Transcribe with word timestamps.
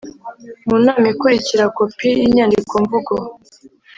mu 0.67 0.75
nama 0.85 1.05
ikurikira 1.13 1.63
Kopi 1.77 2.07
y 2.19 2.23
inyandikomvugo 2.27 3.13